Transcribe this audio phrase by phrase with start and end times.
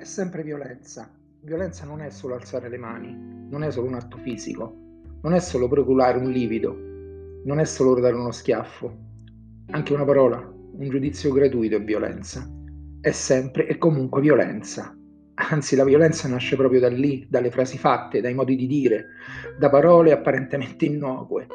[0.00, 1.10] è sempre violenza.
[1.42, 3.14] Violenza non è solo alzare le mani,
[3.50, 4.74] non è solo un atto fisico,
[5.20, 6.74] non è solo procurare un livido,
[7.44, 8.96] non è solo dare uno schiaffo.
[9.72, 12.50] Anche una parola, un giudizio gratuito è violenza.
[12.98, 14.96] È sempre e comunque violenza.
[15.34, 19.04] Anzi, la violenza nasce proprio da lì, dalle frasi fatte, dai modi di dire,
[19.58, 21.46] da parole apparentemente innocue.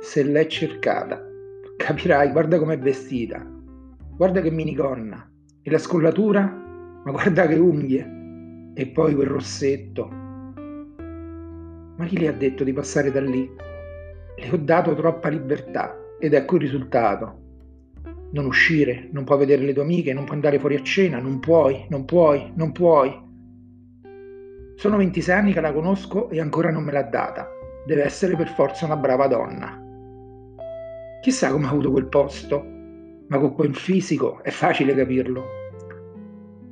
[0.00, 1.22] Se l'è cercata,
[1.76, 3.46] capirai, guarda com'è vestita,
[4.16, 5.30] guarda che minigonna,
[5.60, 6.64] e la scollatura,
[7.06, 10.08] ma guarda che unghie, e poi quel rossetto.
[11.96, 13.48] Ma chi le ha detto di passare da lì?
[14.36, 17.44] Le ho dato troppa libertà ed ecco il risultato.
[18.32, 21.38] Non uscire, non puoi vedere le tue amiche, non puoi andare fuori a cena, non
[21.38, 23.24] puoi, non puoi, non puoi.
[24.74, 27.48] Sono 26 anni che la conosco e ancora non me l'ha data.
[27.86, 29.80] Deve essere per forza una brava donna.
[31.20, 32.64] Chissà come ha avuto quel posto,
[33.28, 35.55] ma con quel fisico è facile capirlo.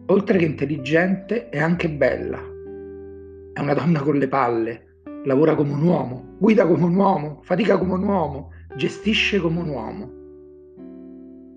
[0.09, 2.39] Oltre che intelligente, è anche bella.
[3.55, 7.79] È una donna con le palle, lavora come un uomo, guida come un uomo, fatica
[7.79, 10.11] come un uomo, gestisce come un uomo.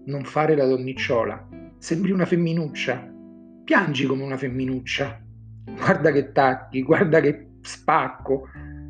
[0.05, 1.45] Non fare la donnicciola,
[1.77, 3.13] sembri una femminuccia,
[3.65, 5.21] piangi come una femminuccia.
[5.75, 8.47] Guarda che tacchi, guarda che spacco,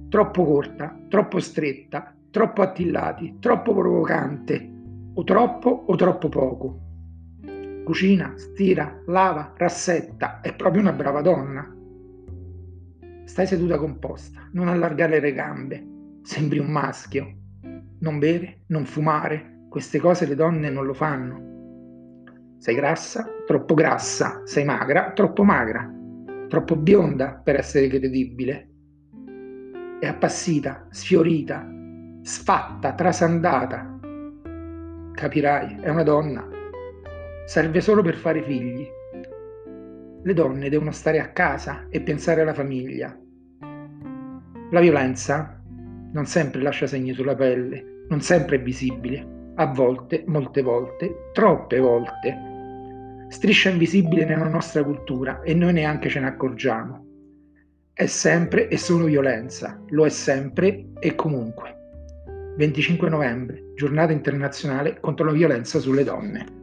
[0.07, 4.71] troppo corta, troppo stretta, troppo attillati, troppo provocante,
[5.15, 6.86] o troppo o troppo poco.
[7.87, 11.73] Cucina, stira, lava, rassetta, è proprio una brava donna.
[13.23, 15.87] Stai seduta composta, non allargare le gambe,
[16.21, 17.33] sembri un maschio.
[17.99, 22.25] Non bere, non fumare, queste cose le donne non lo fanno.
[22.57, 25.89] Sei grassa, troppo grassa, sei magra, troppo magra,
[26.49, 28.69] troppo bionda per essere credibile.
[30.01, 31.65] È appassita, sfiorita,
[32.21, 33.97] sfatta, trasandata.
[35.13, 36.55] Capirai, è una donna.
[37.47, 38.85] Serve solo per fare figli.
[40.21, 43.17] Le donne devono stare a casa e pensare alla famiglia.
[44.71, 45.63] La violenza
[46.11, 51.79] non sempre lascia segni sulla pelle, non sempre è visibile, a volte, molte volte, troppe
[51.79, 52.37] volte.
[53.29, 57.05] Striscia invisibile nella nostra cultura e noi neanche ce ne accorgiamo.
[57.93, 61.75] È sempre e solo violenza, lo è sempre e comunque.
[62.57, 66.56] 25 novembre, giornata internazionale contro la violenza sulle donne.